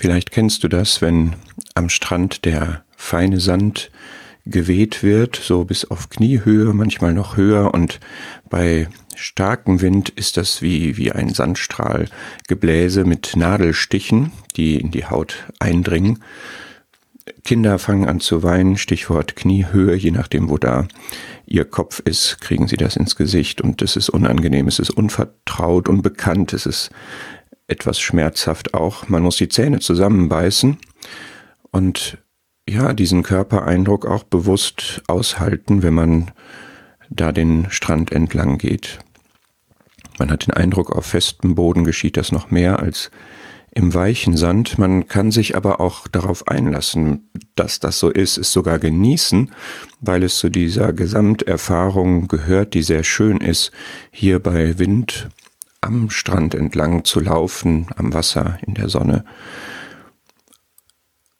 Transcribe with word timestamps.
Vielleicht 0.00 0.30
kennst 0.30 0.62
du 0.62 0.68
das, 0.68 1.02
wenn 1.02 1.34
am 1.74 1.88
Strand 1.88 2.44
der 2.44 2.84
feine 2.96 3.40
Sand 3.40 3.90
geweht 4.46 5.02
wird, 5.02 5.34
so 5.34 5.64
bis 5.64 5.86
auf 5.86 6.08
Kniehöhe, 6.08 6.72
manchmal 6.72 7.12
noch 7.12 7.36
höher. 7.36 7.74
Und 7.74 7.98
bei 8.48 8.86
starkem 9.16 9.80
Wind 9.80 10.10
ist 10.10 10.36
das 10.36 10.62
wie, 10.62 10.96
wie 10.98 11.10
ein 11.10 11.30
Sandstrahlgebläse 11.30 13.02
mit 13.02 13.34
Nadelstichen, 13.34 14.30
die 14.56 14.76
in 14.76 14.92
die 14.92 15.06
Haut 15.06 15.48
eindringen. 15.58 16.22
Kinder 17.44 17.80
fangen 17.80 18.08
an 18.08 18.20
zu 18.20 18.44
weinen, 18.44 18.76
Stichwort 18.76 19.34
Kniehöhe, 19.34 19.96
je 19.96 20.12
nachdem, 20.12 20.48
wo 20.48 20.58
da 20.58 20.86
ihr 21.44 21.64
Kopf 21.64 21.98
ist, 21.98 22.40
kriegen 22.40 22.68
sie 22.68 22.76
das 22.76 22.94
ins 22.94 23.16
Gesicht. 23.16 23.60
Und 23.60 23.82
es 23.82 23.96
ist 23.96 24.10
unangenehm, 24.10 24.68
es 24.68 24.78
ist 24.78 24.90
unvertraut, 24.90 25.88
unbekannt, 25.88 26.52
es 26.52 26.66
ist 26.66 26.90
etwas 27.68 28.00
schmerzhaft 28.00 28.74
auch. 28.74 29.08
Man 29.08 29.22
muss 29.22 29.36
die 29.36 29.48
Zähne 29.48 29.78
zusammenbeißen 29.78 30.78
und 31.70 32.18
ja, 32.68 32.92
diesen 32.92 33.22
Körpereindruck 33.22 34.06
auch 34.06 34.24
bewusst 34.24 35.02
aushalten, 35.06 35.82
wenn 35.82 35.94
man 35.94 36.30
da 37.08 37.32
den 37.32 37.70
Strand 37.70 38.12
entlang 38.12 38.58
geht. 38.58 38.98
Man 40.18 40.30
hat 40.30 40.46
den 40.46 40.54
Eindruck, 40.54 40.90
auf 40.90 41.06
festem 41.06 41.54
Boden 41.54 41.84
geschieht 41.84 42.16
das 42.16 42.32
noch 42.32 42.50
mehr 42.50 42.80
als 42.80 43.10
im 43.70 43.94
weichen 43.94 44.36
Sand. 44.36 44.78
Man 44.78 45.06
kann 45.06 45.30
sich 45.30 45.56
aber 45.56 45.80
auch 45.80 46.08
darauf 46.08 46.48
einlassen, 46.48 47.30
dass 47.54 47.80
das 47.80 47.98
so 47.98 48.10
ist, 48.10 48.36
es 48.36 48.52
sogar 48.52 48.78
genießen, 48.78 49.52
weil 50.00 50.22
es 50.24 50.38
zu 50.38 50.48
dieser 50.48 50.92
Gesamterfahrung 50.92 52.28
gehört, 52.28 52.74
die 52.74 52.82
sehr 52.82 53.04
schön 53.04 53.38
ist, 53.38 53.70
hier 54.10 54.40
bei 54.40 54.78
Wind 54.78 55.28
am 55.80 56.10
Strand 56.10 56.54
entlang 56.54 57.04
zu 57.04 57.20
laufen, 57.20 57.86
am 57.96 58.12
Wasser, 58.12 58.58
in 58.66 58.74
der 58.74 58.88
Sonne. 58.88 59.24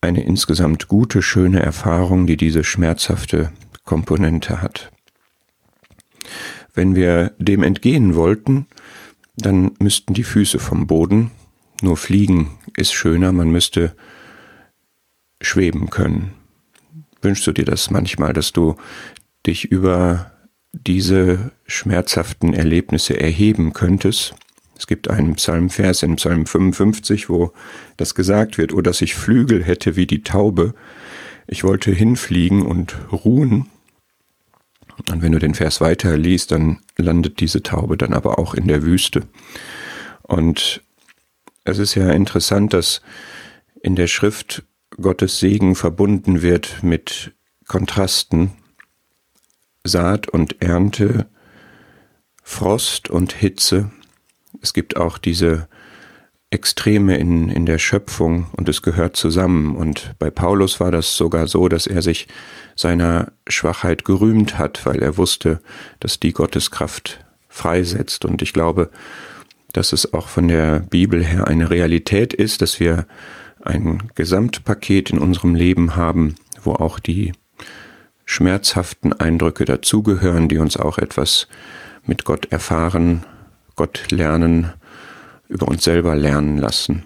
Eine 0.00 0.24
insgesamt 0.24 0.88
gute, 0.88 1.22
schöne 1.22 1.60
Erfahrung, 1.60 2.26
die 2.26 2.36
diese 2.36 2.64
schmerzhafte 2.64 3.52
Komponente 3.84 4.62
hat. 4.62 4.90
Wenn 6.74 6.94
wir 6.94 7.34
dem 7.38 7.62
entgehen 7.62 8.14
wollten, 8.14 8.66
dann 9.36 9.72
müssten 9.78 10.14
die 10.14 10.24
Füße 10.24 10.58
vom 10.58 10.86
Boden, 10.86 11.30
nur 11.82 11.96
fliegen 11.96 12.58
ist 12.76 12.92
schöner, 12.92 13.32
man 13.32 13.50
müsste 13.50 13.94
schweben 15.40 15.90
können. 15.90 16.32
Wünschst 17.20 17.46
du 17.46 17.52
dir 17.52 17.64
das 17.64 17.90
manchmal, 17.90 18.32
dass 18.32 18.52
du 18.52 18.76
dich 19.46 19.64
über 19.64 20.32
diese 20.72 21.52
schmerzhaften 21.66 22.54
Erlebnisse 22.54 23.18
erheben 23.18 23.72
könntest? 23.72 24.34
Es 24.76 24.86
gibt 24.86 25.08
einen 25.08 25.36
Psalmvers 25.36 26.02
in 26.02 26.16
Psalm 26.16 26.46
55, 26.46 27.28
wo 27.28 27.52
das 27.96 28.14
gesagt 28.14 28.58
wird, 28.58 28.72
oh, 28.72 28.80
dass 28.80 29.00
ich 29.00 29.14
Flügel 29.14 29.62
hätte 29.62 29.96
wie 29.96 30.06
die 30.06 30.22
Taube. 30.22 30.74
Ich 31.46 31.62
wollte 31.62 31.92
hinfliegen 31.92 32.62
und 32.62 32.96
ruhen 33.12 33.66
und 35.10 35.22
wenn 35.22 35.32
du 35.32 35.38
den 35.38 35.54
Vers 35.54 35.80
weiter 35.80 36.16
liest, 36.16 36.52
dann 36.52 36.78
landet 36.96 37.40
diese 37.40 37.62
Taube 37.62 37.96
dann 37.96 38.12
aber 38.12 38.38
auch 38.38 38.54
in 38.54 38.68
der 38.68 38.82
Wüste. 38.82 39.22
Und 40.22 40.82
es 41.64 41.78
ist 41.78 41.94
ja 41.94 42.10
interessant, 42.10 42.72
dass 42.72 43.02
in 43.82 43.96
der 43.96 44.06
Schrift 44.06 44.64
Gottes 45.00 45.38
Segen 45.38 45.74
verbunden 45.74 46.42
wird 46.42 46.82
mit 46.82 47.32
Kontrasten, 47.66 48.52
Saat 49.84 50.28
und 50.28 50.62
Ernte, 50.62 51.26
Frost 52.42 53.10
und 53.10 53.32
Hitze. 53.32 53.90
Es 54.60 54.72
gibt 54.72 54.96
auch 54.96 55.18
diese 55.18 55.68
Extreme 56.50 57.16
in, 57.16 57.48
in 57.48 57.66
der 57.66 57.78
Schöpfung 57.78 58.46
und 58.52 58.68
es 58.68 58.82
gehört 58.82 59.16
zusammen. 59.16 59.74
Und 59.74 60.14
bei 60.18 60.30
Paulus 60.30 60.78
war 60.80 60.92
das 60.92 61.16
sogar 61.16 61.48
so, 61.48 61.68
dass 61.68 61.86
er 61.86 62.02
sich 62.02 62.28
seiner 62.76 63.32
Schwachheit 63.48 64.04
gerühmt 64.04 64.58
hat, 64.58 64.84
weil 64.86 65.02
er 65.02 65.16
wusste, 65.16 65.60
dass 65.98 66.20
die 66.20 66.32
Gotteskraft 66.32 67.24
freisetzt. 67.48 68.24
Und 68.24 68.42
ich 68.42 68.52
glaube, 68.52 68.90
dass 69.72 69.92
es 69.92 70.12
auch 70.12 70.28
von 70.28 70.46
der 70.46 70.80
Bibel 70.80 71.24
her 71.24 71.48
eine 71.48 71.70
Realität 71.70 72.34
ist, 72.34 72.62
dass 72.62 72.78
wir 72.78 73.06
ein 73.62 74.10
Gesamtpaket 74.14 75.10
in 75.10 75.18
unserem 75.18 75.54
Leben 75.54 75.96
haben, 75.96 76.36
wo 76.62 76.72
auch 76.74 76.98
die 76.98 77.32
schmerzhaften 78.24 79.12
Eindrücke 79.12 79.64
dazugehören, 79.64 80.48
die 80.48 80.58
uns 80.58 80.76
auch 80.76 80.98
etwas 80.98 81.48
mit 82.04 82.24
Gott 82.24 82.50
erfahren, 82.50 83.24
Gott 83.76 84.10
lernen, 84.10 84.72
über 85.48 85.68
uns 85.68 85.84
selber 85.84 86.14
lernen 86.14 86.58
lassen. 86.58 87.04